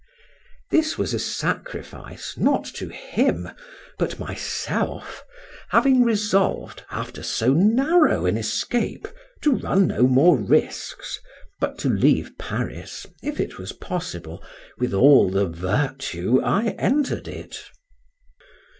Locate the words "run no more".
9.57-10.37